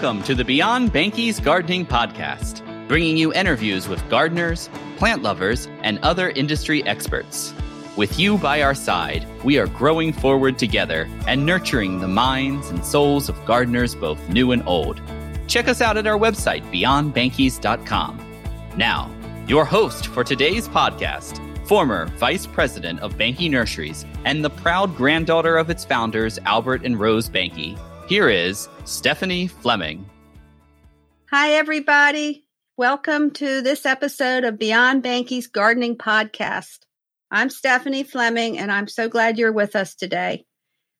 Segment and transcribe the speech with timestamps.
[0.00, 5.98] Welcome to the Beyond Behnke's Gardening Podcast, bringing you interviews with gardeners, plant lovers, and
[5.98, 7.52] other industry experts.
[7.98, 12.82] With you by our side, we are growing forward together and nurturing the minds and
[12.82, 15.02] souls of gardeners both new and old.
[15.46, 18.26] Check us out at our website, beyondbehnkes.com.
[18.78, 19.14] Now,
[19.46, 21.36] your host for today's podcast,
[21.68, 26.98] former vice president of Behnke Nurseries and the proud granddaughter of its founders, Albert and
[26.98, 27.78] Rose Behnke,
[28.10, 30.04] here is Stephanie Fleming.
[31.30, 32.44] Hi, everybody.
[32.76, 36.80] Welcome to this episode of Beyond Behnke's Gardening Podcast.
[37.30, 40.44] I'm Stephanie Fleming, and I'm so glad you're with us today.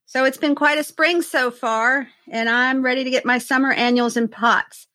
[0.07, 3.73] So, it's been quite a spring so far, and I'm ready to get my summer
[3.73, 4.87] annuals in pots.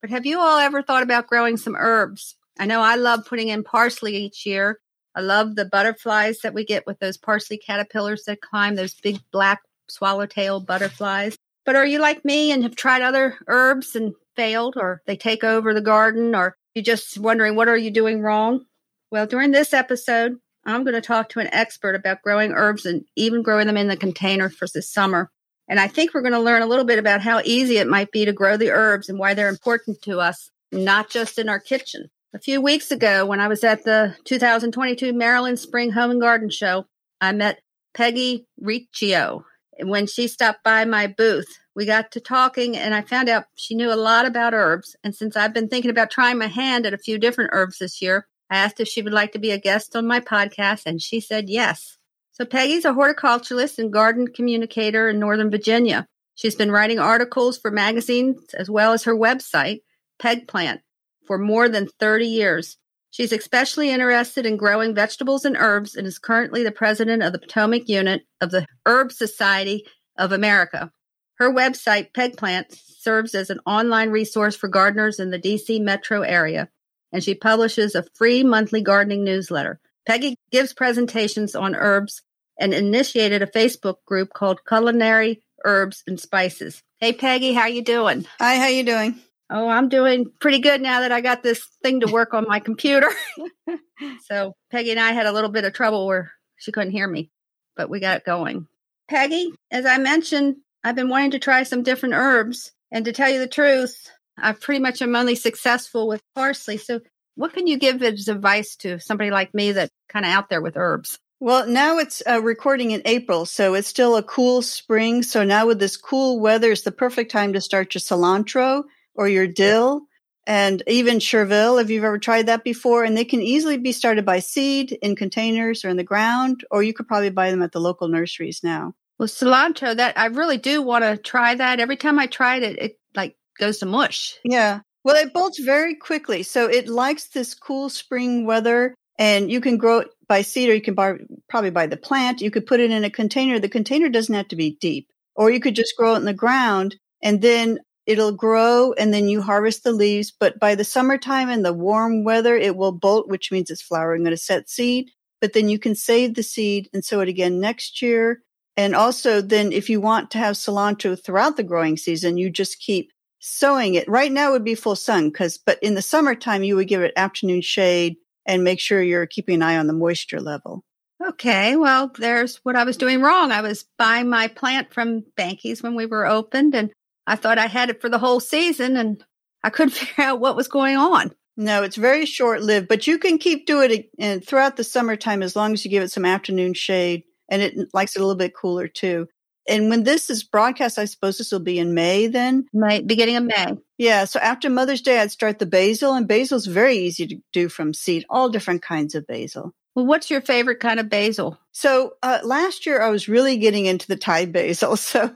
[0.00, 2.36] But have you all ever thought about growing some herbs?
[2.58, 4.78] I know I love putting in parsley each year.
[5.14, 9.18] I love the butterflies that we get with those parsley caterpillars that climb, those big
[9.30, 11.36] black swallowtail butterflies.
[11.64, 15.44] But are you like me and have tried other herbs and failed, or they take
[15.44, 18.64] over the garden, or you're just wondering what are you doing wrong?
[19.10, 23.04] Well, during this episode, I'm going to talk to an expert about growing herbs and
[23.16, 25.30] even growing them in the container for this summer.
[25.68, 28.10] And I think we're going to learn a little bit about how easy it might
[28.10, 31.60] be to grow the herbs and why they're important to us, not just in our
[31.60, 32.10] kitchen.
[32.32, 36.50] A few weeks ago, when I was at the 2022 Maryland Spring Home and Garden
[36.50, 36.86] Show,
[37.20, 37.60] I met
[37.94, 39.44] Peggy Riccio,
[39.88, 43.74] when she stopped by my booth, we got to talking and I found out she
[43.74, 44.96] knew a lot about herbs.
[45.02, 48.02] And since I've been thinking about trying my hand at a few different herbs this
[48.02, 51.00] year, I asked if she would like to be a guest on my podcast and
[51.00, 51.96] she said yes.
[52.32, 56.06] So Peggy's a horticulturalist and garden communicator in Northern Virginia.
[56.34, 59.82] She's been writing articles for magazines as well as her website,
[60.18, 60.80] Peg Plant,
[61.26, 62.78] for more than 30 years.
[63.10, 67.38] She's especially interested in growing vegetables and herbs and is currently the president of the
[67.38, 69.84] Potomac unit of the Herb Society
[70.16, 70.92] of America.
[71.34, 76.68] Her website, Pegplant, serves as an online resource for gardeners in the DC metro area,
[77.12, 79.80] and she publishes a free monthly gardening newsletter.
[80.06, 82.22] Peggy gives presentations on herbs
[82.58, 86.82] and initiated a Facebook group called Culinary Herbs and Spices.
[86.98, 88.26] Hey Peggy, how you doing?
[88.38, 89.18] Hi, how you doing?
[89.52, 92.60] Oh, I'm doing pretty good now that I got this thing to work on my
[92.60, 93.10] computer.
[94.24, 97.30] so Peggy and I had a little bit of trouble where she couldn't hear me,
[97.76, 98.66] but we got it going.
[99.08, 102.72] Peggy, as I mentioned, I've been wanting to try some different herbs.
[102.92, 106.76] And to tell you the truth, I pretty much am only successful with parsley.
[106.76, 107.00] So
[107.34, 110.62] what can you give as advice to somebody like me that kind of out there
[110.62, 111.18] with herbs?
[111.38, 115.22] Well, now it's uh, recording in April, so it's still a cool spring.
[115.22, 118.84] So now with this cool weather, it's the perfect time to start your cilantro
[119.20, 120.00] or your dill
[120.46, 124.24] and even chervil if you've ever tried that before and they can easily be started
[124.24, 127.72] by seed in containers or in the ground or you could probably buy them at
[127.72, 128.94] the local nurseries now.
[129.18, 131.80] Well cilantro that i really do want to try that.
[131.80, 134.38] Every time i tried it it like goes to mush.
[134.42, 134.80] Yeah.
[135.04, 139.76] Well it bolts very quickly so it likes this cool spring weather and you can
[139.76, 141.12] grow it by seed or you can buy,
[141.50, 142.40] probably buy the plant.
[142.40, 143.58] You could put it in a container.
[143.58, 145.08] The container doesn't have to be deep.
[145.36, 149.28] Or you could just grow it in the ground and then it'll grow and then
[149.28, 150.32] you harvest the leaves.
[150.32, 154.24] But by the summertime and the warm weather, it will bolt, which means it's flowering
[154.24, 155.10] going to set seed.
[155.40, 158.42] But then you can save the seed and sow it again next year.
[158.76, 162.80] And also then if you want to have cilantro throughout the growing season, you just
[162.80, 164.08] keep sowing it.
[164.08, 167.02] Right now it would be full sun because, but in the summertime, you would give
[167.02, 170.82] it afternoon shade and make sure you're keeping an eye on the moisture level.
[171.24, 173.52] Okay, well, there's what I was doing wrong.
[173.52, 176.90] I was buying my plant from Behnke's when we were opened, and
[177.26, 179.24] I thought I had it for the whole season and
[179.62, 181.32] I couldn't figure out what was going on.
[181.56, 185.54] No, it's very short lived, but you can keep doing it throughout the summertime as
[185.54, 188.56] long as you give it some afternoon shade and it likes it a little bit
[188.56, 189.28] cooler too.
[189.68, 192.66] And when this is broadcast, I suppose this will be in May then?
[192.72, 193.76] May, beginning of May.
[193.98, 194.24] Yeah.
[194.24, 197.92] So after Mother's Day, I'd start the basil and basil's very easy to do from
[197.92, 199.72] seed, all different kinds of basil.
[199.94, 201.58] Well, what's your favorite kind of basil?
[201.72, 204.96] So uh, last year I was really getting into the Thai basil.
[204.96, 205.34] So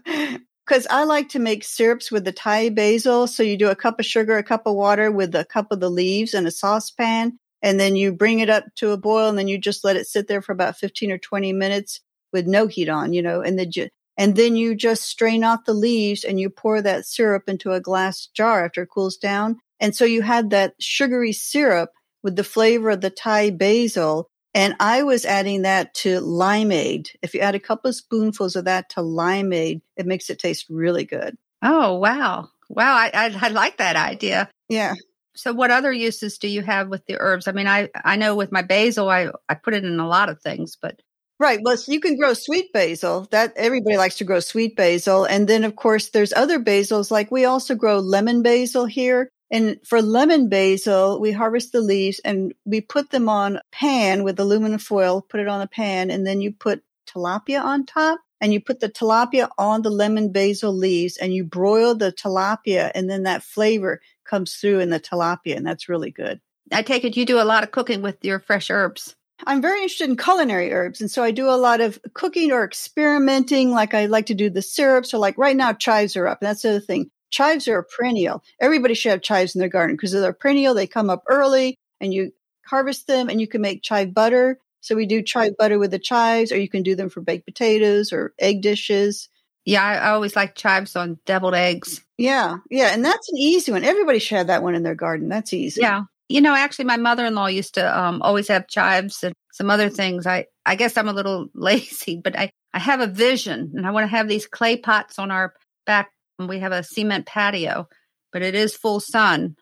[0.67, 3.27] because I like to make syrups with the Thai basil.
[3.27, 5.81] So you do a cup of sugar, a cup of water with a cup of
[5.81, 7.39] the leaves in a saucepan.
[7.63, 10.07] And then you bring it up to a boil and then you just let it
[10.07, 12.01] sit there for about 15 or 20 minutes
[12.33, 13.71] with no heat on, you know, and then,
[14.19, 17.81] and then you just strain off the leaves and you pour that syrup into a
[17.81, 19.59] glass jar after it cools down.
[19.81, 21.91] And so you had that sugary syrup
[22.23, 27.09] with the flavor of the Thai basil and I was adding that to limeade.
[27.23, 30.67] If you add a couple of spoonfuls of that to limeade, it makes it taste
[30.71, 31.37] really good.
[31.62, 32.51] Oh, wow.
[32.69, 32.95] Wow.
[32.95, 34.49] I, I, I like that idea.
[34.69, 34.95] Yeah.
[35.35, 37.49] So what other uses do you have with the herbs?
[37.49, 40.29] I mean, I, I know with my basil, I, I put it in a lot
[40.29, 41.01] of things, but
[41.41, 41.59] Right.
[41.62, 43.27] Well, so you can grow sweet basil.
[43.33, 45.25] That everybody likes to grow sweet basil.
[45.25, 49.31] And then of course there's other basils like we also grow lemon basil here.
[49.50, 54.41] And for lemon basil, we harvest the leaves and we put them on pan with
[54.41, 58.52] aluminum foil, put it on a pan, and then you put tilapia on top and
[58.52, 63.08] you put the tilapia on the lemon basil leaves and you broil the tilapia and
[63.08, 66.41] then that flavor comes through in the tilapia and that's really good.
[66.73, 69.14] I take it you do a lot of cooking with your fresh herbs.
[69.46, 71.00] I'm very interested in culinary herbs.
[71.00, 73.73] And so I do a lot of cooking or experimenting.
[73.73, 75.11] Like I like to do the syrups.
[75.11, 76.38] So like right now, chives are up.
[76.41, 77.11] And that's the other thing.
[77.35, 78.45] Chives are a perennial.
[78.61, 80.73] Everybody should have chives in their garden because they're perennial.
[80.73, 82.31] They come up early and you
[82.65, 84.61] harvest them and you can make chive butter.
[84.83, 87.45] So we do chive butter with the chives, or you can do them for baked
[87.45, 89.29] potatoes or egg dishes.
[89.65, 92.05] Yeah, I, always like chives on deviled eggs.
[92.19, 93.83] Yeah, yeah, and that's an easy one.
[93.83, 95.29] Everybody should have that one in their garden.
[95.29, 95.81] That's easy.
[95.81, 99.89] Yeah, you know, actually, my mother-in-law used to um, always have chives and some other
[99.89, 100.27] things.
[100.27, 103.91] I I guess I'm a little lazy, but I I have a vision, and I
[103.91, 105.55] want to have these clay pots on our
[105.85, 106.11] back.
[106.39, 107.89] We have a cement patio,
[108.33, 109.57] but it is full sun.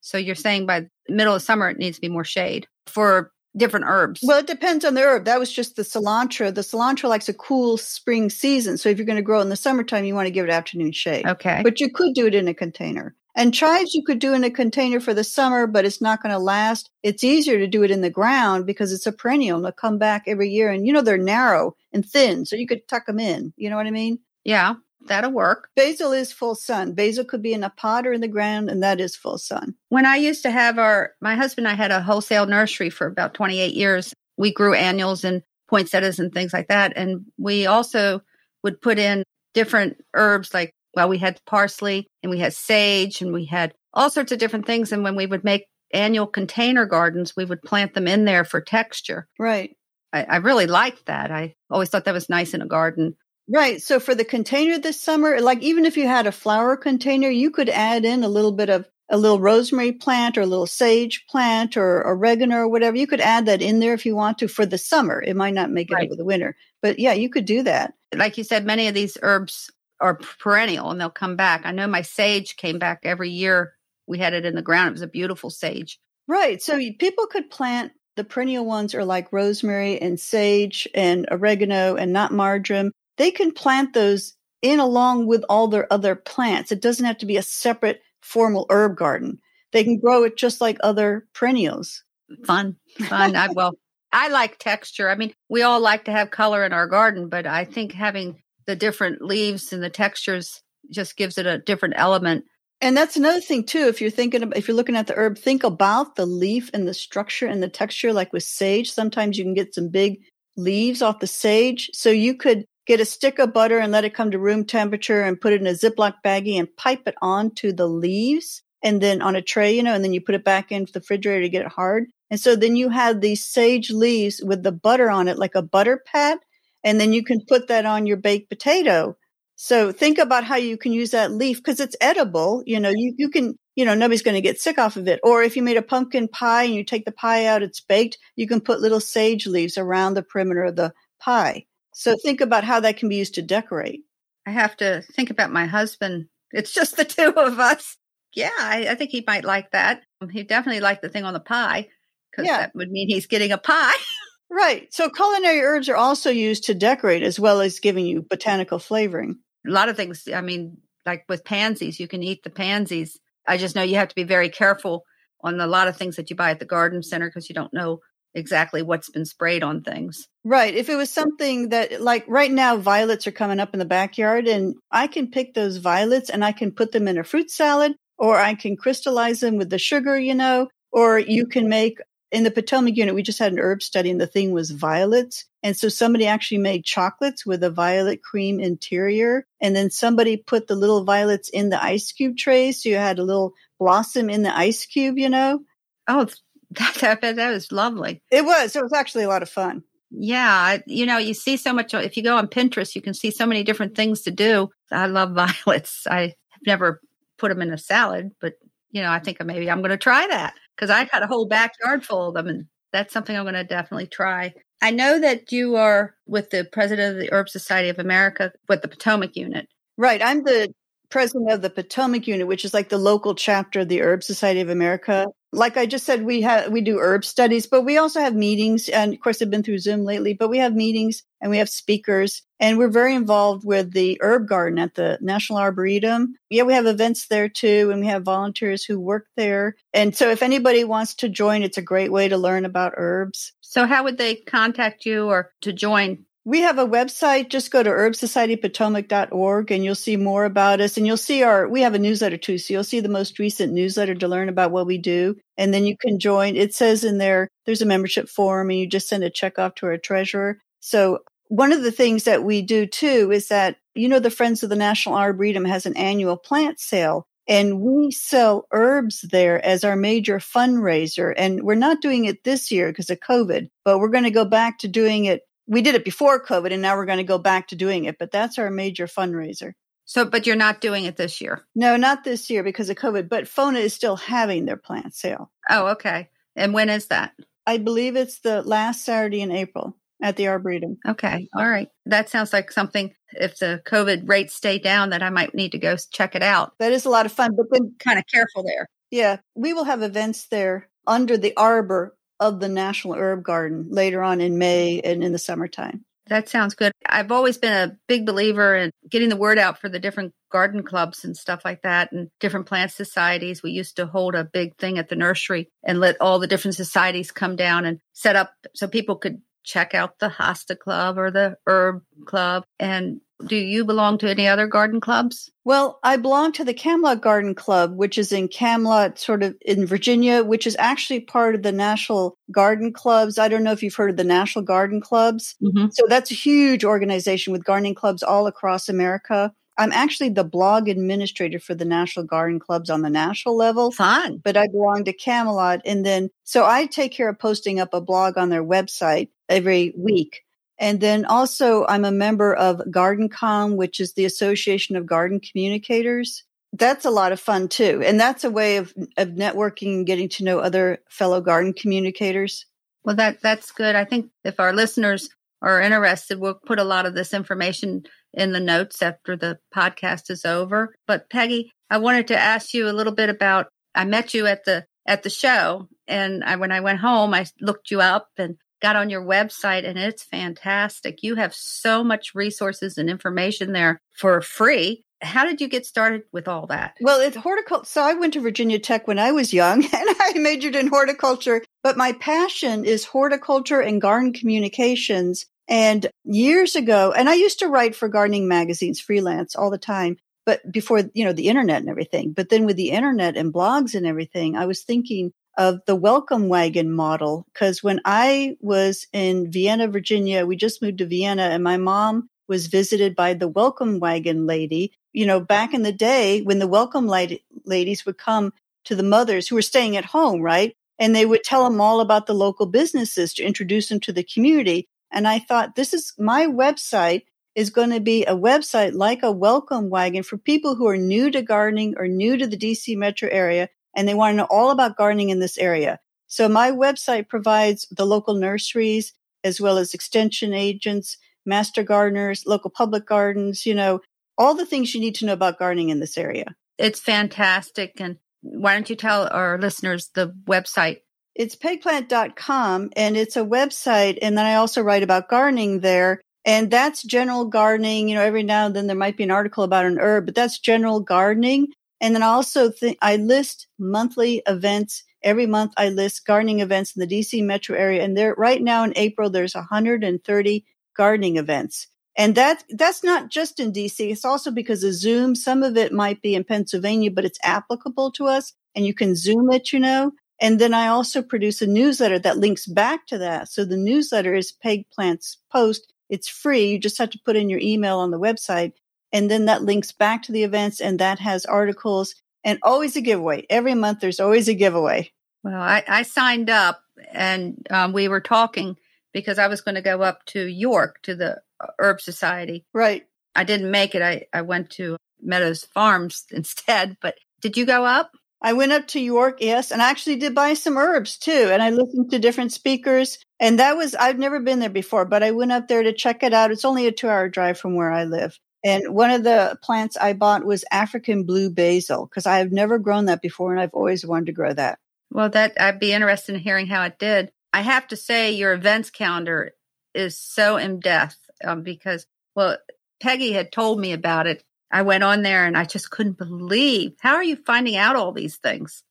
[0.00, 3.86] So you're saying by middle of summer it needs to be more shade for different
[3.88, 4.20] herbs.
[4.22, 5.26] Well, it depends on the herb.
[5.26, 6.54] That was just the cilantro.
[6.54, 8.78] The cilantro likes a cool spring season.
[8.78, 10.92] So if you're going to grow in the summertime, you want to give it afternoon
[10.92, 11.26] shade.
[11.26, 11.60] Okay.
[11.62, 13.14] But you could do it in a container.
[13.36, 16.32] And chives you could do in a container for the summer, but it's not going
[16.32, 16.90] to last.
[17.02, 19.98] It's easier to do it in the ground because it's a perennial and they'll come
[19.98, 20.70] back every year.
[20.70, 23.52] And you know, they're narrow and thin, so you could tuck them in.
[23.56, 24.20] You know what I mean?
[24.44, 24.74] Yeah,
[25.06, 25.68] that'll work.
[25.76, 26.94] Basil is full sun.
[26.94, 29.74] Basil could be in a pot or in the ground, and that is full sun.
[29.88, 33.06] When I used to have our, my husband and I had a wholesale nursery for
[33.06, 34.14] about 28 years.
[34.36, 36.92] We grew annuals and poinsettias and things like that.
[36.96, 38.22] And we also
[38.62, 39.22] would put in
[39.54, 44.10] different herbs like well, we had parsley and we had sage and we had all
[44.10, 44.92] sorts of different things.
[44.92, 48.60] And when we would make annual container gardens, we would plant them in there for
[48.60, 49.28] texture.
[49.38, 49.76] Right.
[50.12, 51.30] I, I really liked that.
[51.30, 53.16] I always thought that was nice in a garden.
[53.48, 53.82] Right.
[53.82, 57.50] So for the container this summer, like even if you had a flower container, you
[57.50, 61.26] could add in a little bit of a little rosemary plant or a little sage
[61.28, 62.96] plant or oregano or whatever.
[62.96, 65.20] You could add that in there if you want to for the summer.
[65.20, 66.06] It might not make it Right.
[66.06, 67.92] over the winter, but yeah, you could do that.
[68.14, 69.70] Like you said, many of these herbs
[70.00, 71.62] are perennial and they'll come back.
[71.64, 73.74] I know my sage came back every year.
[74.06, 74.88] We had it in the ground.
[74.88, 75.98] It was a beautiful sage.
[76.26, 76.62] Right.
[76.62, 82.12] So people could plant the perennial ones are like rosemary and sage and oregano and
[82.12, 82.90] not marjoram.
[83.16, 86.72] They can plant those in along with all their other plants.
[86.72, 89.38] It doesn't have to be a separate formal herb garden.
[89.72, 92.02] They can grow it just like other perennials.
[92.44, 93.36] Fun, fun.
[93.36, 93.74] I well,
[94.12, 95.10] I like texture.
[95.10, 98.42] I mean, we all like to have color in our garden, but I think having
[98.66, 102.44] the different leaves and the textures just gives it a different element.
[102.80, 103.86] And that's another thing too.
[103.88, 106.86] If you're thinking about, if you're looking at the herb, think about the leaf and
[106.86, 108.12] the structure and the texture.
[108.12, 110.20] Like with sage, sometimes you can get some big
[110.56, 111.90] leaves off the sage.
[111.92, 115.22] So you could get a stick of butter and let it come to room temperature
[115.22, 119.22] and put it in a Ziploc baggie and pipe it onto the leaves and then
[119.22, 121.48] on a tray, you know, and then you put it back into the refrigerator to
[121.48, 122.04] get it hard.
[122.30, 125.62] And so then you have these sage leaves with the butter on it, like a
[125.62, 126.38] butter pat.
[126.82, 129.16] And then you can put that on your baked potato.
[129.56, 132.62] So think about how you can use that leaf because it's edible.
[132.66, 135.20] You know, you, you can, you know, nobody's going to get sick off of it.
[135.22, 138.18] Or if you made a pumpkin pie and you take the pie out, it's baked,
[138.36, 141.64] you can put little sage leaves around the perimeter of the pie.
[141.94, 144.02] So think about how that can be used to decorate.
[144.46, 146.26] I have to think about my husband.
[146.52, 147.96] It's just the two of us.
[148.34, 150.02] Yeah, I, I think he might like that.
[150.20, 151.88] Um, he definitely liked the thing on the pie
[152.30, 152.58] because Yeah.
[152.58, 153.94] that would mean he's getting a pie.
[154.50, 154.92] Right.
[154.94, 159.38] So culinary herbs are also used to decorate as well as giving you botanical flavoring.
[159.66, 160.28] a lot of things.
[160.32, 163.18] I mean, like with pansies, you can eat the pansies.
[163.48, 165.04] I just know you have to be very careful
[165.42, 167.72] on a lot of things that you buy at the garden center because you don't
[167.72, 167.98] know
[168.34, 170.28] exactly what's been sprayed on things.
[170.44, 170.74] Right.
[170.74, 174.46] If it was something that, like right now, violets are coming up in the backyard,
[174.46, 177.94] and I can pick those violets and I can put them in a fruit salad,
[178.18, 181.98] or I can crystallize them with the sugar, you know, or you can make
[182.34, 185.44] in the Potomac unit, we just had an herb study and the thing was violets.
[185.62, 189.46] And so somebody actually made chocolates with a violet cream interior.
[189.60, 192.82] And then somebody put the little violets in the ice cube trays.
[192.82, 195.60] So you had a little blossom in the ice cube, you know?
[196.08, 196.26] Oh,
[197.00, 198.22] that that, that was lovely.
[198.30, 198.76] It was.
[198.76, 199.82] It was actually a lot of fun.
[200.10, 201.92] Yeah, you know, you see so much.
[201.92, 204.68] If you go on Pinterest, you can see so many different things to do.
[204.92, 206.06] I love violets.
[206.06, 207.00] I have never
[207.38, 208.54] put them in a salad, but
[208.90, 211.46] you know, I think maybe I'm going to try that because I've got a whole
[211.46, 214.54] backyard full of them, and that's something I'm going to definitely try.
[214.80, 218.82] I know that you are with the president of the Herb Society of America with
[218.82, 219.68] the Potomac unit.
[219.96, 220.22] Right.
[220.22, 220.72] I'm the
[221.14, 224.60] president of the Potomac unit, which is like the local chapter of the Herb Society
[224.60, 225.26] of America.
[225.52, 228.88] Like I just said, we have we do herb studies, but we also have meetings.
[228.88, 231.68] And of course, I've been through Zoom lately, but we have meetings and we have
[231.68, 236.34] speakers, and we're very involved with the herb garden at the National Arboretum.
[236.50, 239.76] Yeah, we have events there too, and we have volunteers who work there.
[239.92, 243.52] And so, if anybody wants to join, it's a great way to learn about herbs.
[243.60, 246.24] So, how would they contact you or to join?
[246.46, 247.48] We have a website.
[247.48, 250.98] Just go to herbsocietypotomac.org and you'll see more about us.
[250.98, 252.58] And you'll see our, we have a newsletter too.
[252.58, 255.36] So you'll see the most recent newsletter to learn about what we do.
[255.56, 256.56] And then you can join.
[256.56, 259.76] It says in there, there's a membership form and you just send a check off
[259.76, 260.58] to our treasurer.
[260.80, 264.62] So one of the things that we do too is that, you know, the Friends
[264.62, 267.26] of the National Arboretum has an annual plant sale.
[267.46, 271.32] And we sell herbs there as our major fundraiser.
[271.36, 274.44] And we're not doing it this year because of COVID, but we're going to go
[274.44, 277.38] back to doing it we did it before COVID and now we're going to go
[277.38, 279.72] back to doing it, but that's our major fundraiser.
[280.06, 281.64] So, but you're not doing it this year?
[281.74, 285.50] No, not this year because of COVID, but FONA is still having their plant sale.
[285.70, 286.28] Oh, okay.
[286.56, 287.32] And when is that?
[287.66, 290.98] I believe it's the last Saturday in April at the Arboretum.
[291.08, 291.48] Okay.
[291.56, 291.88] All right.
[292.04, 295.78] That sounds like something, if the COVID rates stay down, that I might need to
[295.78, 296.74] go check it out.
[296.78, 298.88] That is a lot of fun, but then kind of careful there.
[299.10, 299.38] Yeah.
[299.54, 304.40] We will have events there under the arbor of the National Herb Garden later on
[304.40, 306.04] in May and in the summertime.
[306.28, 306.92] That sounds good.
[307.04, 310.82] I've always been a big believer in getting the word out for the different garden
[310.82, 313.62] clubs and stuff like that and different plant societies.
[313.62, 316.76] We used to hold a big thing at the nursery and let all the different
[316.76, 321.30] societies come down and set up so people could check out the Hosta Club or
[321.30, 325.50] the Herb Club and do you belong to any other garden clubs?
[325.64, 329.86] Well, I belong to the Camelot Garden Club, which is in Camelot, sort of in
[329.86, 333.38] Virginia, which is actually part of the National Garden Clubs.
[333.38, 335.56] I don't know if you've heard of the National Garden Clubs.
[335.62, 335.86] Mm-hmm.
[335.92, 339.52] So that's a huge organization with gardening clubs all across America.
[339.76, 343.90] I'm actually the blog administrator for the National Garden Clubs on the national level.
[343.90, 344.40] Fun.
[344.44, 345.80] But I belong to Camelot.
[345.84, 349.92] And then, so I take care of posting up a blog on their website every
[349.96, 350.43] week.
[350.78, 356.44] And then also, I'm a member of GardenComm, which is the Association of Garden Communicators.
[356.72, 358.02] That's a lot of fun too.
[358.04, 362.66] And that's a way of, of networking and getting to know other fellow garden communicators.
[363.04, 363.94] Well, that, that's good.
[363.94, 365.28] I think if our listeners
[365.62, 370.30] are interested, we'll put a lot of this information in the notes after the podcast
[370.30, 370.94] is over.
[371.06, 374.64] But Peggy, I wanted to ask you a little bit about I met you at
[374.64, 378.56] the at the show and I when I went home I looked you up and
[378.84, 381.22] got on your website and it's fantastic.
[381.22, 385.02] You have so much resources and information there for free.
[385.22, 386.94] How did you get started with all that?
[387.00, 387.86] Well, it's horticulture.
[387.86, 391.64] So I went to Virginia Tech when I was young and I majored in horticulture,
[391.82, 395.46] but my passion is horticulture and garden communications.
[395.66, 400.18] And years ago, and I used to write for gardening magazines freelance all the time,
[400.44, 402.34] but before, you know, the internet and everything.
[402.34, 406.48] But then with the internet and blogs and everything, I was thinking, of the welcome
[406.48, 407.46] wagon model.
[407.52, 412.28] Because when I was in Vienna, Virginia, we just moved to Vienna, and my mom
[412.48, 414.92] was visited by the welcome wagon lady.
[415.12, 418.52] You know, back in the day when the welcome ladies would come
[418.84, 420.74] to the mothers who were staying at home, right?
[420.98, 424.24] And they would tell them all about the local businesses to introduce them to the
[424.24, 424.86] community.
[425.10, 427.22] And I thought, this is my website
[427.54, 431.30] is going to be a website like a welcome wagon for people who are new
[431.30, 434.70] to gardening or new to the DC metro area and they want to know all
[434.70, 435.98] about gardening in this area.
[436.26, 439.12] So my website provides the local nurseries
[439.44, 444.00] as well as extension agents, master gardeners, local public gardens, you know,
[444.36, 446.54] all the things you need to know about gardening in this area.
[446.78, 448.00] It's fantastic.
[448.00, 451.00] And why don't you tell our listeners the website?
[451.34, 454.18] It's pegplant.com and it's a website.
[454.22, 456.20] And then I also write about gardening there.
[456.44, 458.08] And that's general gardening.
[458.08, 460.34] You know, every now and then there might be an article about an herb, but
[460.34, 461.68] that's general gardening.
[462.04, 465.04] And then also th- I list monthly events.
[465.22, 468.04] Every month I list gardening events in the DC metro area.
[468.04, 471.86] And there right now in April, there's 130 gardening events.
[472.14, 474.00] And that, that's not just in DC.
[474.00, 475.34] It's also because of Zoom.
[475.34, 479.16] Some of it might be in Pennsylvania, but it's applicable to us and you can
[479.16, 480.12] Zoom it, you know.
[480.38, 483.48] And then I also produce a newsletter that links back to that.
[483.48, 485.90] So the newsletter is Peg Plants Post.
[486.10, 486.66] It's free.
[486.66, 488.72] You just have to put in your email on the website
[489.14, 493.00] and then that links back to the events and that has articles and always a
[493.00, 493.46] giveaway.
[493.48, 495.12] Every month there's always a giveaway.
[495.44, 498.76] Well, I, I signed up and um, we were talking
[499.12, 502.64] because I was going to go up to York to the uh, Herb Society.
[502.74, 503.06] Right.
[503.36, 504.02] I didn't make it.
[504.02, 506.96] I, I went to Meadows Farms instead.
[507.00, 508.10] But did you go up?
[508.42, 511.48] I went up to York, yes, and I actually did buy some herbs too.
[511.50, 513.18] And I listened to different speakers.
[513.40, 516.22] And that was, I've never been there before, but I went up there to check
[516.22, 516.50] it out.
[516.50, 518.38] It's only a two hour drive from where I live.
[518.64, 522.78] And one of the plants I bought was African blue basil because I have never
[522.78, 524.78] grown that before and I've always wanted to grow that.
[525.10, 527.30] Well, that I'd be interested in hearing how it did.
[527.52, 529.52] I have to say, your events calendar
[529.94, 532.56] is so in depth um, because, well,
[533.00, 534.42] Peggy had told me about it.
[534.72, 536.94] I went on there and I just couldn't believe.
[536.98, 538.82] How are you finding out all these things?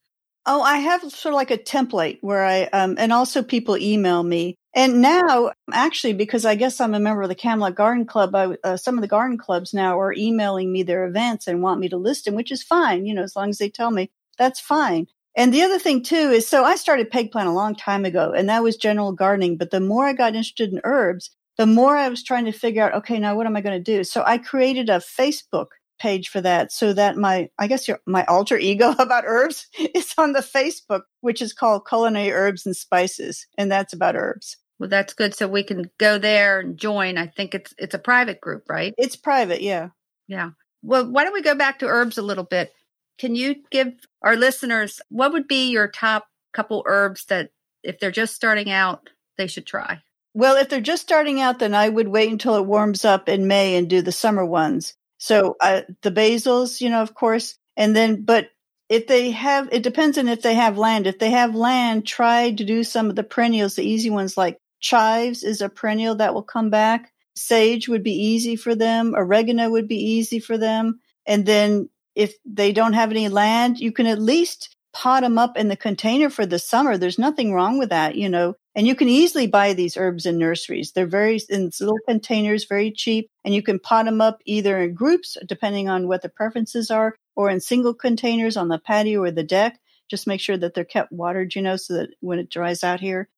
[0.46, 4.24] Oh, I have sort of like a template where I, um, and also people email
[4.24, 4.56] me.
[4.76, 8.58] And now, actually, because I guess I'm a member of the Camelot Garden Club, I,
[8.64, 11.90] uh, some of the garden clubs now are emailing me their events and want me
[11.90, 13.06] to list them, which is fine.
[13.06, 15.08] You know, as long as they tell me, that's fine.
[15.36, 18.34] And the other thing too is, so I started peg plant a long time ago,
[18.36, 19.58] and that was general gardening.
[19.58, 22.84] But the more I got interested in herbs, the more I was trying to figure
[22.84, 24.04] out, okay, now what am I going to do?
[24.04, 25.68] So I created a Facebook
[26.00, 30.14] page for that so that my, I guess your, my alter ego about herbs is
[30.18, 33.46] on the Facebook, which is called Culinary Herbs and Spices.
[33.58, 34.58] And that's about herbs.
[34.80, 35.36] Well, that's good.
[35.36, 37.18] So we can go there and join.
[37.18, 38.94] I think it's, it's a private group, right?
[38.98, 39.62] It's private.
[39.62, 39.90] Yeah.
[40.28, 40.52] Yeah.
[40.82, 42.74] Well, why don't we go back to herbs a little bit?
[43.20, 47.52] Can you give our listeners what would be your top couple herbs that
[47.84, 50.02] if they're just starting out, they should try?
[50.34, 53.48] Well, if they're just starting out, then I would wait until it warms up in
[53.48, 54.96] May and do the summer ones.
[55.20, 58.50] So uh, the basils, you know, of course, and then, but
[58.90, 61.08] if they have, it depends on if they have land.
[61.08, 64.58] If they have land, try to do some of the perennials, the easy ones like
[64.84, 67.12] chives is a perennial that will come back.
[67.36, 69.16] Sage would be easy for them.
[69.16, 71.00] Oregano would be easy for them.
[71.26, 75.58] And then if they don't have any land, you can at least pot them up
[75.58, 76.98] in the container for the summer.
[76.98, 78.54] There's nothing wrong with that, you know.
[78.76, 80.92] And you can easily buy these herbs in nurseries.
[80.92, 84.94] They're very in little containers, very cheap, and you can pot them up either in
[84.94, 89.32] groups, depending on what the preferences are, or in single containers on the patio or
[89.32, 89.80] the deck.
[90.10, 93.00] Just make sure that they're kept watered, you know, so that when it dries out
[93.00, 93.30] here.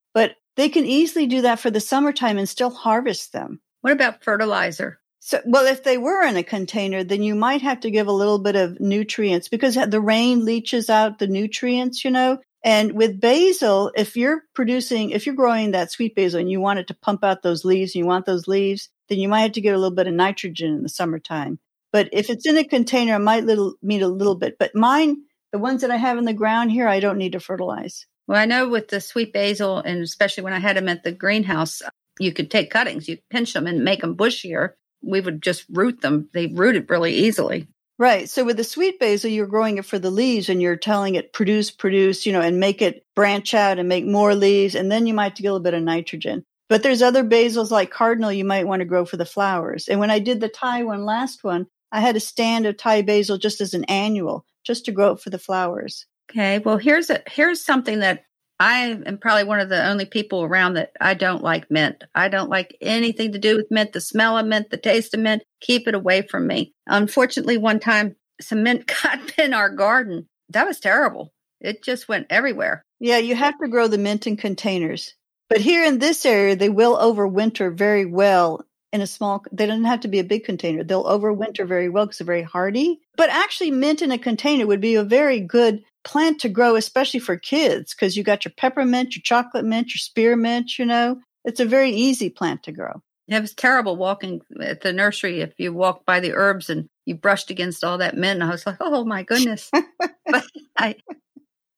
[0.55, 3.59] They can easily do that for the summertime and still harvest them.
[3.81, 5.00] What about fertilizer?
[5.19, 8.12] So, well, if they were in a container, then you might have to give a
[8.12, 12.39] little bit of nutrients because the rain leaches out the nutrients, you know.
[12.63, 16.79] And with basil, if you're producing, if you're growing that sweet basil and you want
[16.79, 19.51] it to pump out those leaves and you want those leaves, then you might have
[19.53, 21.60] to get a little bit of nitrogen in the summertime.
[21.91, 24.58] But if it's in a container, it might little, need a little bit.
[24.60, 25.17] But mine,
[25.51, 28.06] the ones that I have in the ground here, I don't need to fertilize.
[28.27, 31.11] Well, I know with the sweet basil, and especially when I had them at the
[31.11, 31.81] greenhouse,
[32.19, 34.73] you could take cuttings, you pinch them and make them bushier
[35.05, 36.29] we would just root them.
[36.33, 37.67] They rooted really easily.
[37.97, 38.29] Right.
[38.29, 41.31] So with the sweet basil, you're growing it for the leaves and you're telling it
[41.31, 44.75] produce, produce, you know, and make it branch out and make more leaves.
[44.75, 46.43] And then you might get a little bit of nitrogen.
[46.67, 49.88] But there's other basils like cardinal you might want to grow for the flowers.
[49.88, 53.03] And when I did the Thai one last one, I had a stand of Thai
[53.03, 56.05] basil just as an annual, just to grow it for the flowers.
[56.29, 56.59] Okay.
[56.59, 58.25] Well, here's a here's something that
[58.59, 62.03] I am probably one of the only people around that I don't like mint.
[62.13, 65.19] I don't like anything to do with mint, the smell of mint, the taste of
[65.19, 65.43] mint.
[65.61, 66.73] Keep it away from me.
[66.88, 70.27] Unfortunately, one time some mint got in our garden.
[70.49, 71.33] That was terrible.
[71.59, 72.83] It just went everywhere.
[72.99, 75.15] Yeah, you have to grow the mint in containers.
[75.49, 79.83] But here in this area, they will overwinter very well in a small they don't
[79.83, 83.29] have to be a big container they'll overwinter very well because they're very hardy but
[83.29, 87.36] actually mint in a container would be a very good plant to grow, especially for
[87.36, 91.20] kids, because you got your peppermint, your chocolate mint, your spearmint, you know.
[91.44, 93.02] It's a very easy plant to grow.
[93.28, 97.15] It was terrible walking at the nursery if you walked by the herbs and you
[97.15, 98.44] brushed against all that mint.
[98.44, 99.70] I was like, oh my goodness.
[100.26, 100.46] but
[100.78, 100.96] I,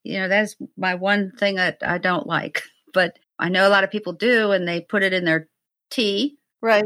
[0.04, 2.64] you know, that's my one thing that I don't like.
[2.94, 5.48] But I know a lot of people do, and they put it in their
[5.90, 6.38] tea.
[6.62, 6.86] Right.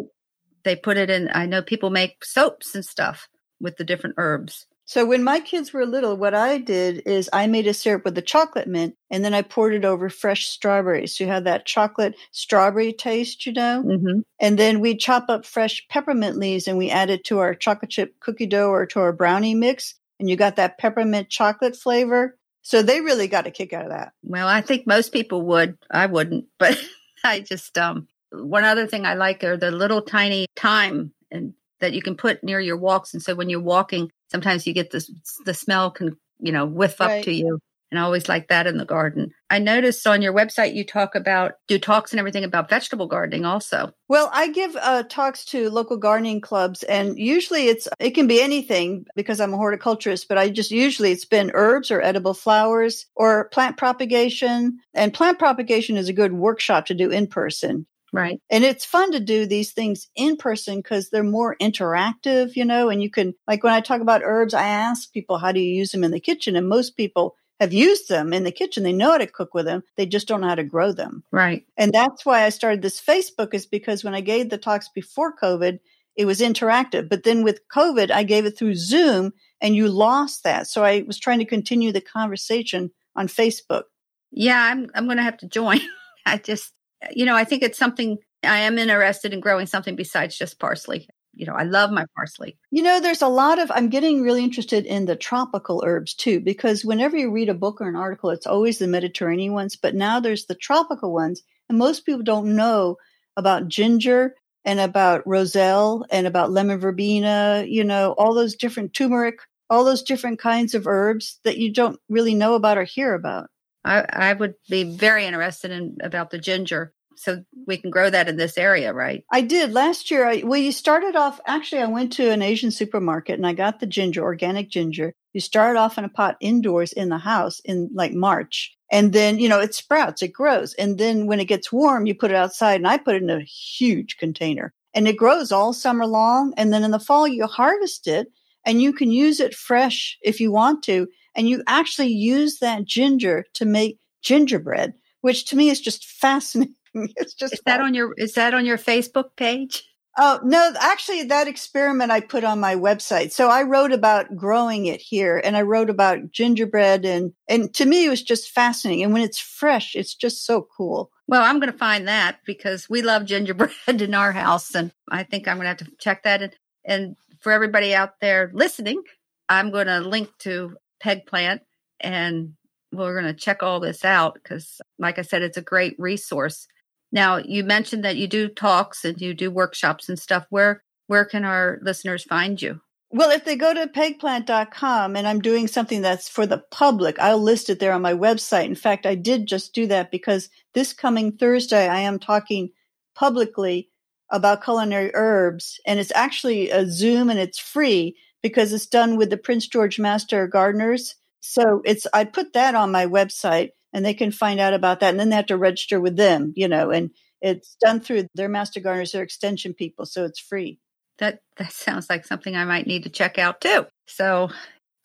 [0.64, 3.28] They put it in, I know people make soaps and stuff
[3.60, 4.68] with the different herbs.
[4.92, 8.14] So when my kids were little, what I did is I made a syrup with
[8.14, 11.16] the chocolate mint and then I poured it over fresh strawberries.
[11.16, 13.86] So you have that chocolate strawberry taste, you know?
[13.88, 14.20] Mm-hmm.
[14.42, 17.90] And then we chop up fresh peppermint leaves and we add it to our chocolate
[17.90, 19.96] chip cookie dough or to our brownie mix.
[20.20, 22.38] And you got that peppermint chocolate flavor.
[22.62, 24.12] So they really got a kick out of that.
[24.24, 25.78] Well, I think most people would.
[25.90, 26.78] I wouldn't, but
[27.24, 31.94] I just, um, one other thing I like are the little tiny thyme and that
[31.94, 33.14] you can put near your walks.
[33.14, 35.12] And so when you're walking, sometimes you get this,
[35.46, 37.20] the smell can, you know, whiff right.
[37.20, 37.60] up to you.
[37.91, 39.32] And I always like that in the garden.
[39.50, 43.44] I noticed on your website you talk about, do talks and everything about vegetable gardening
[43.44, 43.91] also.
[44.08, 48.41] Well, I give uh, talks to local gardening clubs, and usually it's, it can be
[48.41, 53.08] anything because I'm a horticulturist, but I just usually it's been herbs or edible flowers
[53.15, 54.80] or plant propagation.
[54.94, 57.86] And plant propagation is a good workshop to do in person.
[58.13, 58.41] Right.
[58.50, 62.89] And it's fun to do these things in person because they're more interactive, you know,
[62.89, 65.74] and you can, like when I talk about herbs, I ask people, how do you
[65.74, 66.56] use them in the kitchen?
[66.56, 68.84] And most people have used them in the kitchen.
[68.84, 69.84] They know how to cook with them.
[69.95, 71.24] They just don't know how to grow them.
[71.32, 71.65] Right.
[71.78, 75.36] And that's why I started this Facebook is because when I gave the talks before
[75.36, 75.80] COVID,
[76.17, 77.08] it was interactive.
[77.08, 80.67] But then with COVID, I gave it through Zoom and you lost that.
[80.67, 83.84] So I was trying to continue the conversation on Facebook.
[84.32, 85.80] Yeah, I'm I'm going to have to join.
[86.26, 86.74] I just
[87.12, 91.08] you know, I think it's something I am interested in growing something besides just parsley.
[91.34, 92.58] You know, I love my parsley.
[92.72, 96.42] You know, there's a lot of, I'm getting really interested in the tropical herbs too,
[96.42, 99.96] because whenever you read a book or an article, it's always the Mediterranean ones, but
[99.96, 101.42] now there's the tropical ones.
[101.70, 102.98] And most people don't know
[103.38, 104.36] about ginger
[104.66, 110.04] and about roselle and about lemon verbena, you know, all those different turmeric, all those
[110.04, 113.50] different kinds of herbs that you don't really know about or hear about.
[113.84, 118.28] I, I would be very interested in about the ginger so we can grow that
[118.28, 119.24] in this area, right?
[119.32, 120.28] I did last year.
[120.28, 121.39] I, well, you started off.
[121.46, 125.13] Actually, I went to an Asian supermarket and I got the ginger, organic ginger.
[125.34, 129.39] You start off in a pot indoors in the house in like March, and then
[129.39, 132.38] you know it sprouts, it grows, and then when it gets warm, you put it
[132.38, 132.76] outside.
[132.76, 136.54] And I put it in a huge container, and it grows all summer long.
[136.58, 138.28] And then in the fall, you harvest it,
[138.65, 142.86] and you can use it fresh if you want to and you actually use that
[142.86, 146.76] ginger to make gingerbread, which to me is just fascinating.
[147.15, 149.84] It's just is that on your is that on your Facebook page?
[150.17, 153.32] Oh no, actually that experiment I put on my website.
[153.32, 157.86] So I wrote about growing it here and I wrote about gingerbread and and to
[157.86, 159.06] me it was just fascinating.
[159.06, 161.12] And when it's fresh, it's just so cool.
[161.30, 165.24] Well, I'm going to find that because we love gingerbread in our house and I
[165.24, 169.02] think I'm going to have to check that and and for everybody out there listening,
[169.50, 171.62] I'm going to link to peg plant
[172.00, 172.54] and
[172.92, 176.68] we're going to check all this out because like i said it's a great resource.
[177.12, 180.46] Now you mentioned that you do talks and you do workshops and stuff.
[180.50, 182.80] Where where can our listeners find you?
[183.10, 187.42] Well if they go to pegplant.com and i'm doing something that's for the public i'll
[187.42, 188.66] list it there on my website.
[188.66, 192.70] In fact i did just do that because this coming thursday i am talking
[193.16, 193.90] publicly
[194.30, 199.30] about culinary herbs and it's actually a zoom and it's free because it's done with
[199.30, 201.16] the Prince George Master Gardeners.
[201.42, 205.10] So it's I put that on my website and they can find out about that
[205.10, 208.50] and then they have to register with them, you know, and it's done through their
[208.50, 210.80] master gardeners, their extension people, so it's free.
[211.18, 213.86] That that sounds like something I might need to check out too.
[214.08, 214.50] So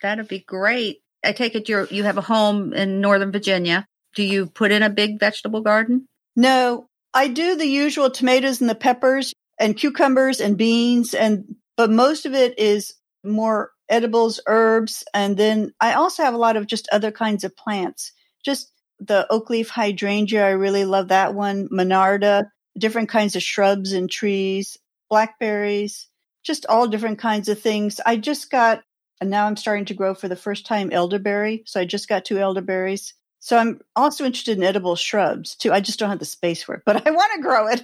[0.02, 1.00] that'd be great.
[1.24, 3.86] I take it you you have a home in Northern Virginia.
[4.14, 6.06] Do you put in a big vegetable garden?
[6.36, 11.90] No, I do the usual tomatoes and the peppers and cucumbers and beans and but
[11.90, 12.94] most of it is
[13.26, 17.56] more edibles, herbs, and then I also have a lot of just other kinds of
[17.56, 18.12] plants.
[18.44, 21.68] Just the oak leaf hydrangea, I really love that one.
[21.68, 26.08] Monarda, different kinds of shrubs and trees, blackberries,
[26.44, 28.00] just all different kinds of things.
[28.04, 28.82] I just got,
[29.20, 31.62] and now I'm starting to grow for the first time elderberry.
[31.66, 33.14] So I just got two elderberries.
[33.46, 35.72] So I'm also interested in edible shrubs too.
[35.72, 37.80] I just don't have the space for it, but I want to grow it.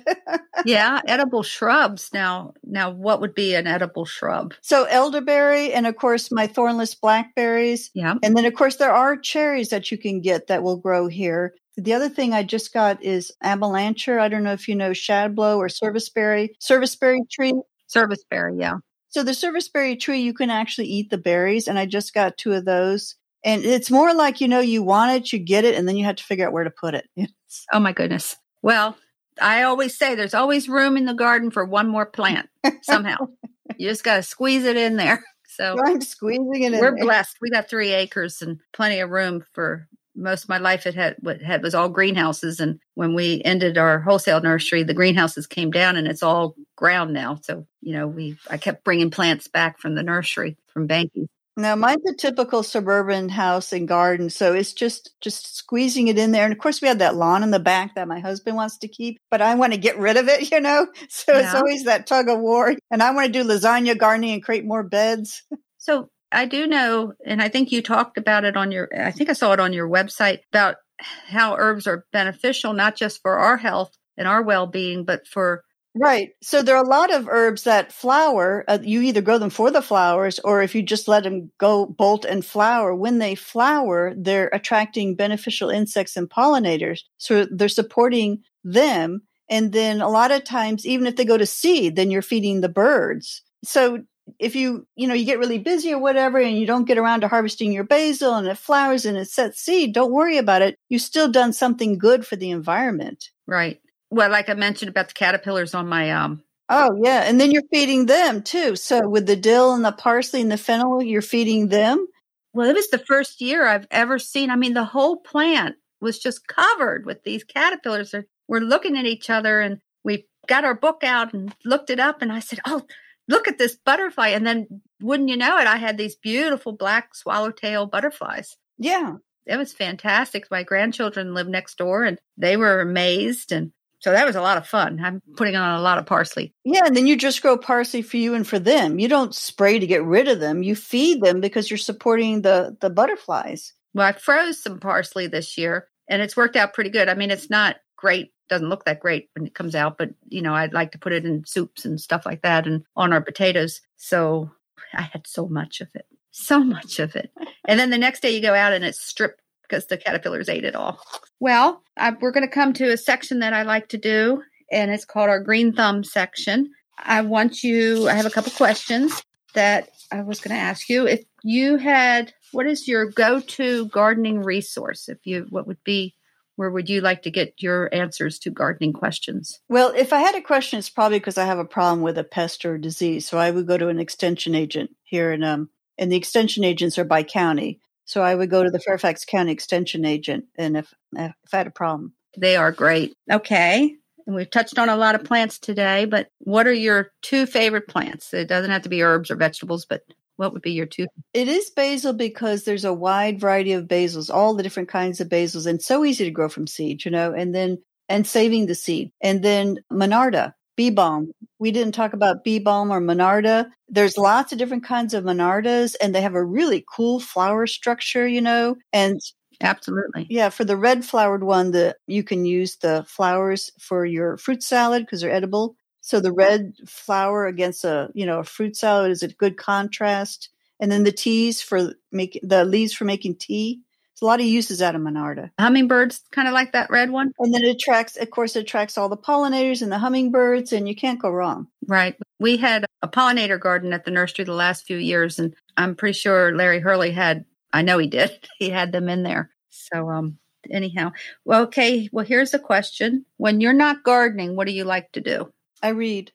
[0.64, 2.11] yeah, edible shrubs.
[2.12, 4.55] Now, now what would be an edible shrub?
[4.61, 7.92] So elderberry and of course my thornless blackberries.
[7.94, 8.14] Yeah.
[8.25, 11.55] And then of course there are cherries that you can get that will grow here.
[11.77, 14.18] The other thing I just got is amelanchier.
[14.18, 16.57] I don't know if you know shadblow or serviceberry.
[16.59, 17.55] Serviceberry tree.
[17.87, 18.79] Serviceberry, yeah.
[19.11, 22.53] So the serviceberry tree, you can actually eat the berries, and I just got two
[22.55, 23.14] of those.
[23.44, 26.05] And it's more like, you know, you want it, you get it, and then you
[26.05, 27.09] have to figure out where to put it.
[27.72, 28.37] oh my goodness.
[28.62, 28.96] Well,
[29.40, 32.48] I always say there's always room in the garden for one more plant
[32.83, 33.16] somehow.
[33.76, 35.22] you just got to squeeze it in there.
[35.55, 36.81] So I'm squeezing it in.
[36.81, 37.37] We're blessed.
[37.42, 40.87] We got three acres and plenty of room for most of my life.
[40.87, 42.59] It had what had was all greenhouses.
[42.59, 47.12] And when we ended our wholesale nursery, the greenhouses came down and it's all ground
[47.12, 47.38] now.
[47.42, 51.26] So, you know, we I kept bringing plants back from the nursery from Behnke.
[51.57, 56.33] Now mine's a typical suburban house and garden, so it's just just squeezing it in
[56.33, 56.45] there.
[56.45, 58.88] And of course, we had that lawn in the back that my husband wants to
[58.88, 60.87] keep, but I want to get rid of it, you know.
[61.09, 61.41] So yeah.
[61.41, 62.75] it's always that tug of war.
[62.91, 65.43] And I want to do lasagna gardening and create more beds.
[65.85, 68.88] So I do know, and I think you talked about it on your.
[68.97, 73.21] I think I saw it on your website about how herbs are beneficial not just
[73.21, 76.31] for our health and our well-being, but for Right.
[76.40, 78.64] So there are a lot of herbs that flower.
[78.66, 81.85] Uh, you either grow them for the flowers or if you just let them go
[81.85, 87.00] bolt and flower, when they flower, they're attracting beneficial insects and pollinators.
[87.18, 89.22] So they're supporting them.
[89.50, 92.62] And then a lot of times, even if they go to seed, then you're feeding
[92.62, 93.42] the birds.
[93.62, 94.02] So
[94.38, 97.20] if you, you know, you get really busy or whatever and you don't get around
[97.20, 100.76] to harvesting your basil and it flowers and it sets seed, don't worry about it.
[100.88, 103.28] You've still done something good for the environment.
[103.46, 103.78] Right
[104.12, 106.42] well, like I mentioned about the caterpillars on my um.
[106.68, 108.77] Oh yeah, and then you're feeding them too.
[108.77, 112.07] So with the dill and the parsley and the fennel, you're feeding them.
[112.55, 114.51] Well, it was the first year I've ever seen.
[114.51, 118.14] I mean, the whole plant was just covered with these caterpillars.
[118.48, 122.22] We're looking at each other, and we got our book out and looked it up.
[122.22, 122.83] And I said, "Oh,
[123.29, 124.29] look at this butterfly.
[124.29, 128.57] And then wouldn't you know it, I had these beautiful black swallowtail butterflies.
[128.79, 129.16] Yeah.
[129.46, 130.51] It was fantastic.
[130.51, 133.51] My grandchildren live next door and they were amazed.
[133.51, 133.72] And
[134.03, 135.01] so that was a lot of fun.
[135.03, 136.53] I'm putting on a lot of parsley.
[136.65, 138.99] Yeah, and then you just grow parsley for you and for them.
[138.99, 140.62] You don't spray to get rid of them.
[140.62, 143.73] You feed them because you're supporting the the butterflies.
[143.95, 147.09] Well, I froze some parsley this year and it's worked out pretty good.
[147.09, 150.43] I mean, it's not great doesn't look that great when it comes out, but you
[150.43, 153.23] know, I'd like to put it in soups and stuff like that and on our
[153.23, 153.81] potatoes.
[153.97, 154.51] So
[154.93, 157.31] I had so much of it, so much of it.
[157.65, 160.64] And then the next day you go out and it's stripped because the caterpillars ate
[160.64, 161.01] it all.
[161.40, 164.90] Well, I, we're going to come to a section that I like to do, and
[164.90, 166.70] it's called our green thumb section.
[166.98, 169.22] I want you, I have a couple questions
[169.55, 171.07] that I was going to ask you.
[171.07, 175.09] If you had, what is your go to gardening resource?
[175.09, 176.14] If you, what would be
[176.57, 179.61] where would you like to get your answers to gardening questions?
[179.68, 182.25] Well, if I had a question, it's probably because I have a problem with a
[182.25, 183.27] pest or a disease.
[183.27, 186.98] So I would go to an extension agent here in um and the extension agents
[186.98, 187.81] are by county.
[188.05, 191.67] So I would go to the Fairfax County extension agent and if if I had
[191.67, 192.15] a problem.
[192.37, 193.15] They are great.
[193.31, 193.97] Okay.
[194.27, 197.88] And we've touched on a lot of plants today, but what are your two favorite
[197.88, 198.33] plants?
[198.33, 200.03] It doesn't have to be herbs or vegetables, but
[200.37, 201.07] what would be your two?
[201.35, 205.29] It is basil because there's a wide variety of basils, all the different kinds of
[205.29, 208.75] basils, and so easy to grow from seed, you know, and then and saving the
[208.75, 209.12] seed.
[209.21, 211.33] And then Monarda, bee balm.
[211.61, 213.71] We didn't talk about bee balm or Monarda.
[213.88, 218.27] There's lots of different kinds of Monardas, and they have a really cool flower structure,
[218.27, 218.77] you know.
[218.92, 219.21] And
[219.61, 224.37] absolutely, yeah, for the red flowered one, the you can use the flowers for your
[224.38, 225.77] fruit salad because they're edible.
[226.01, 230.49] So the red flower against a you know a fruit salad is a good contrast,
[230.81, 233.83] and then the teas for make the leaves for making tea.
[234.14, 235.51] There's a lot of uses out of Monarda.
[235.59, 238.98] Hummingbirds kind of like that red one, and then it attracts, of course, it attracts
[238.98, 241.68] all the pollinators and the hummingbirds, and you can't go wrong.
[241.87, 242.14] Right.
[242.38, 246.18] We had a pollinator garden at the nursery the last few years, and I'm pretty
[246.18, 247.46] sure Larry Hurley had.
[247.72, 248.31] I know he did.
[248.59, 249.51] He had them in there.
[249.70, 250.38] So um,
[250.70, 251.12] anyhow,
[251.44, 252.09] well, okay.
[252.12, 255.51] Well, here's a question: When you're not gardening, what do you like to do?
[255.83, 256.33] I read.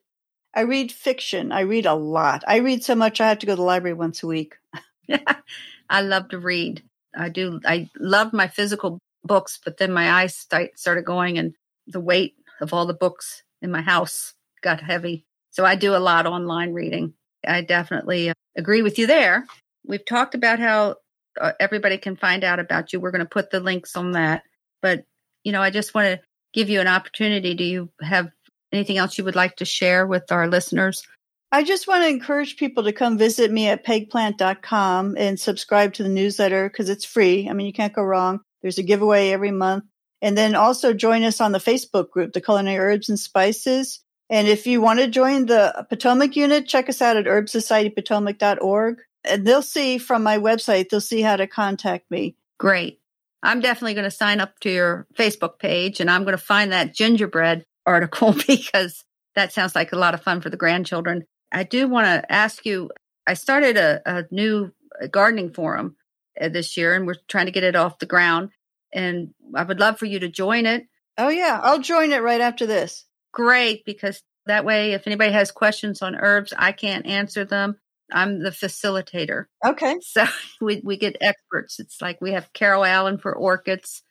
[0.56, 1.52] I read fiction.
[1.52, 2.44] I read a lot.
[2.48, 4.56] I read so much I have to go to the library once a week.
[5.90, 6.84] I love to read.
[7.18, 7.60] I do.
[7.66, 11.54] I love my physical books, but then my eyes started going, and
[11.88, 15.26] the weight of all the books in my house got heavy.
[15.52, 17.14] So I do a lot online reading.
[17.46, 19.46] I definitely uh, agree with you there.
[19.86, 20.96] We've talked about how
[21.40, 23.00] uh, everybody can find out about you.
[23.00, 24.44] We're going to put the links on that.
[24.82, 25.06] But,
[25.44, 26.20] you know, I just want to
[26.54, 27.54] give you an opportunity.
[27.54, 28.32] Do you have
[28.72, 31.04] Anything else you would like to share with our listeners?
[31.52, 36.04] I just want to encourage people to come visit me at pegplant.com and subscribe to
[36.04, 37.48] the newsletter because it's free.
[37.50, 38.42] I mean, you can't go wrong.
[38.62, 39.86] There's a giveaway every month.
[40.22, 44.02] And then also join us on the Facebook group, the Culinary Herbs and Spices.
[44.30, 48.98] And if you want to join the Potomac unit, check us out at herbsocietypotomac.org.
[49.24, 52.36] And they'll see from my website, they'll see how to contact me.
[52.58, 53.00] Great.
[53.44, 56.72] I'm definitely going to sign up to your Facebook page and I'm going to find
[56.72, 59.06] that gingerbread article because
[59.36, 61.24] that sounds like a lot of fun for the grandchildren.
[61.52, 62.90] I do want to ask you
[63.28, 64.72] I started a, a new
[65.12, 65.96] gardening forum
[66.40, 68.50] uh, this year and we're trying to get it off the ground.
[68.94, 70.88] And I would love for you to join it.
[71.18, 71.60] Oh, yeah.
[71.62, 73.06] I'll join it right after this.
[73.34, 73.84] Great.
[73.86, 77.78] Because that way, if anybody has questions on herbs, I can't answer them.
[78.12, 79.46] I'm the facilitator.
[79.66, 79.98] Okay.
[80.02, 80.26] So
[80.62, 81.80] we, we get experts.
[81.80, 84.04] It's like we have Carol Allen for orchids.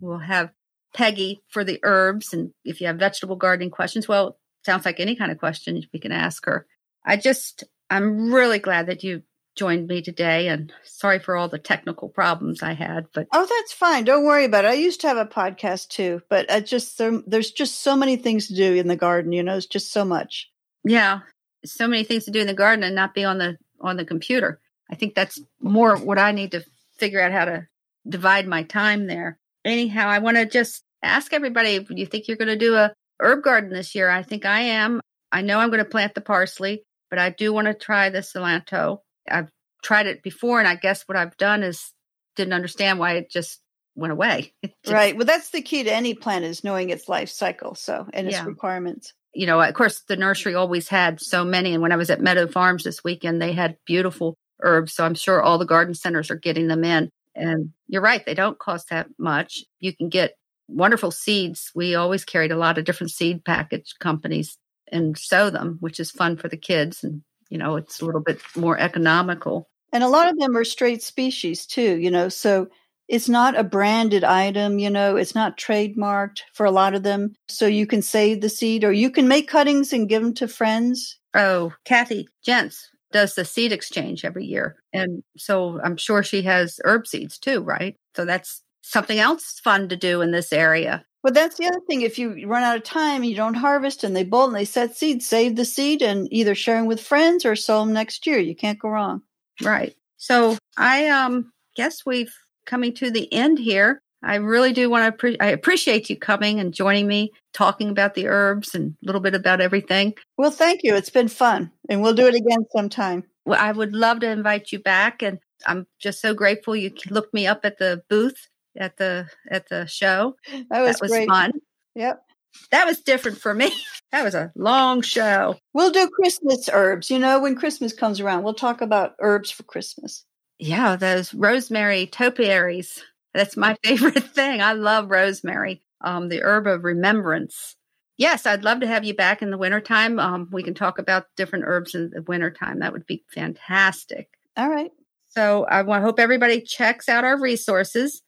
[0.00, 0.50] We'll have
[0.94, 2.32] Peggy for the herbs.
[2.32, 6.00] And if you have vegetable gardening questions, well, sounds like any kind of question we
[6.00, 6.66] can ask her.
[7.04, 9.22] I just, I'm really glad that you
[9.54, 13.72] joined me today and sorry for all the technical problems I had, but Oh, that's
[13.72, 14.04] fine.
[14.04, 14.68] Don't worry about it.
[14.68, 18.16] I used to have a podcast too, but I just there, there's just so many
[18.16, 20.50] things to do in the garden, you know, it's just so much.
[20.84, 21.20] Yeah.
[21.64, 24.04] So many things to do in the garden and not be on the on the
[24.04, 24.60] computer.
[24.90, 26.64] I think that's more what I need to
[26.98, 27.66] figure out how to
[28.08, 29.38] divide my time there.
[29.64, 32.92] Anyhow, I want to just ask everybody do you think you're going to do a
[33.20, 34.10] herb garden this year?
[34.10, 35.00] I think I am.
[35.32, 36.84] I know I'm going to plant the parsley,
[37.14, 38.98] but I do want to try the cilantro.
[39.30, 39.48] I've
[39.84, 41.92] tried it before, and I guess what I've done is
[42.34, 43.60] didn't understand why it just
[43.94, 44.52] went away.
[44.64, 45.16] just, right.
[45.16, 47.76] Well, that's the key to any plant is knowing its life cycle.
[47.76, 48.46] So, and its yeah.
[48.46, 49.12] requirements.
[49.32, 51.72] You know, of course, the nursery always had so many.
[51.72, 54.92] And when I was at Meadow Farms this weekend, they had beautiful herbs.
[54.94, 57.10] So I'm sure all the garden centers are getting them in.
[57.36, 59.62] And you're right, they don't cost that much.
[59.78, 60.34] You can get
[60.66, 61.70] wonderful seeds.
[61.76, 64.58] We always carried a lot of different seed package companies
[64.94, 67.04] and sow them, which is fun for the kids.
[67.04, 69.68] And, you know, it's a little bit more economical.
[69.92, 72.68] And a lot of them are straight species too, you know, so
[73.06, 77.34] It's not a branded item, you know, it's not trademarked for a lot of them.
[77.48, 80.48] So you can save the seed or you can make cuttings and give them to
[80.48, 81.18] friends.
[81.34, 84.76] Oh, Kathy Jentz does the seed exchange every year.
[84.92, 87.96] And so I'm sure she has herb seeds too, right?
[88.16, 91.04] So that's something else fun to do in this area.
[91.22, 92.02] Well, that's the other thing.
[92.02, 94.66] If you run out of time and you don't harvest and they bolt and they
[94.66, 98.26] set seeds, save the seed and either share them with friends or sow them next
[98.26, 98.38] year.
[98.38, 99.22] You can't go wrong.
[99.62, 99.94] Right.
[100.18, 102.34] So I um guess we've
[102.66, 104.02] coming to the end here.
[104.22, 108.14] I really do want to pre- I appreciate you coming and joining me talking about
[108.14, 110.14] the herbs and a little bit about everything.
[110.36, 110.94] Well, thank you.
[110.94, 113.24] It's been fun and we'll do it again sometime.
[113.46, 117.32] Well, I would love to invite you back and I'm just so grateful you looked
[117.32, 120.36] me up at the booth at the at the show.
[120.70, 121.28] That was, that was great.
[121.28, 121.52] fun.
[121.94, 122.22] Yep.
[122.70, 123.72] That was different for me.
[124.12, 125.56] That was a long show.
[125.72, 127.10] We'll do Christmas herbs.
[127.10, 130.24] You know, when Christmas comes around, we'll talk about herbs for Christmas.
[130.60, 133.02] Yeah, those rosemary topiaries.
[133.32, 134.62] That's my favorite thing.
[134.62, 137.74] I love rosemary, um, the herb of remembrance.
[138.16, 140.20] Yes, I'd love to have you back in the wintertime.
[140.20, 142.78] Um, we can talk about different herbs in the wintertime.
[142.78, 144.28] That would be fantastic.
[144.56, 144.92] All right.
[145.30, 148.22] So I want, hope everybody checks out our resources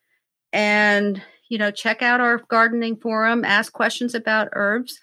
[0.57, 4.99] and you know check out our gardening forum ask questions about herbs.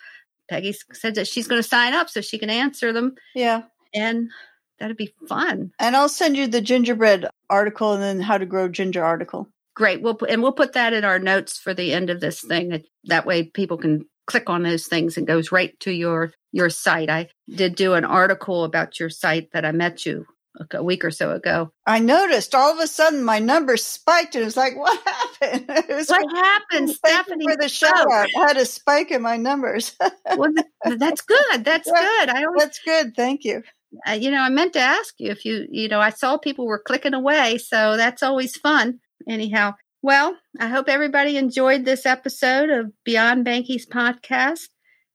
[0.49, 3.15] Peggy said that she's going to sign up so she can answer them.
[3.33, 3.61] Yeah.
[3.93, 4.29] and
[4.79, 5.71] that'd be fun.
[5.79, 9.47] And I'll send you the gingerbread article and then how to grow ginger article.
[9.75, 10.01] great.
[10.01, 12.83] We'll and we'll put that in our notes for the end of this thing.
[13.05, 17.09] That way people can click on those things and goes right to your your site.
[17.09, 20.25] I did do an article about your site that i met you
[20.71, 24.41] a- week or so ago I noticed all of a sudden my numbers spiked and
[24.43, 25.65] it was like, what happened?
[25.69, 28.27] It was what happened Thank you stephanie for the out.
[28.37, 29.95] I had a spike in my numbers.
[30.37, 30.51] well,
[30.97, 32.01] that's good that's Yeah.
[32.01, 33.15] good i always That's good.
[33.15, 33.63] Thank you.
[34.07, 36.65] uh, you know, I meant to ask you if you, you know, I saw people
[36.65, 38.99] were clicking away, so that's always fun.
[39.27, 44.67] Anyhow, well, I hope everybody enjoyed this episode of Beyond Behnke's podcast.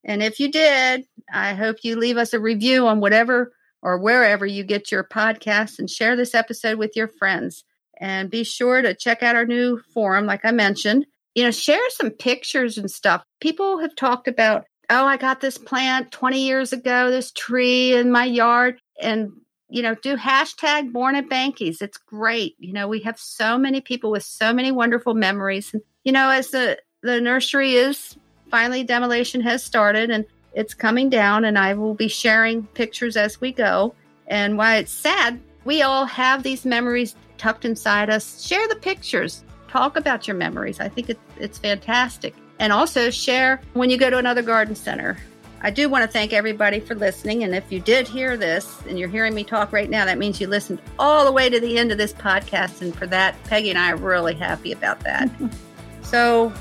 [0.04, 4.46] And if you did, I hope you leave us a review on whatever or wherever
[4.46, 7.64] you get your podcast and share this episode with your friends.
[8.00, 11.06] And be sure to check out our new forum, like I mentioned.
[11.34, 13.22] You know, share some pictures and stuff.
[13.40, 18.10] People have talked about oh, I got this plant 20 years ago, this tree in
[18.10, 18.80] my yard.
[19.00, 19.32] And,
[19.68, 21.82] you know, do hashtag born at Behnke's.
[21.82, 22.56] It's great.
[22.58, 25.70] You know, we have so many people with so many wonderful memories.
[25.72, 28.16] And, you know, as the, the nursery is
[28.50, 30.24] finally demolition has started and
[30.58, 33.94] it's coming down, and I will be sharing pictures as we go.
[34.26, 38.44] And why it's sad, we all have these memories tucked inside us.
[38.44, 40.80] Share the pictures, talk about your memories.
[40.80, 45.16] I think it, it's fantastic and also share when you go to another garden center.
[45.60, 47.42] I do want to thank everybody for listening.
[47.42, 50.40] And if you did hear this and you're hearing me talk right now, that means
[50.40, 52.80] you listened all the way to the end of this podcast.
[52.80, 55.28] And for that, Peggy and I are really happy about that.
[56.02, 56.52] so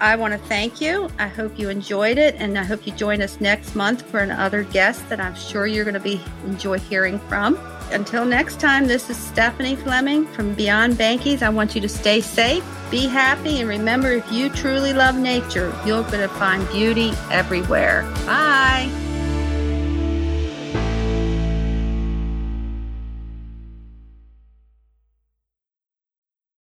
[0.00, 1.10] I want to thank you.
[1.18, 2.34] I hope you enjoyed it.
[2.36, 5.84] And I hope you join us next month for another guest that I'm sure you're
[5.84, 7.58] going to be enjoy hearing from.
[7.90, 11.42] Until next time, this is Stephanie Fleming from Beyond Behnke's.
[11.42, 15.72] I want you to stay safe, be happy, and remember if you truly love nature,
[15.86, 18.02] you're going to find beauty everywhere.
[18.26, 18.90] Bye.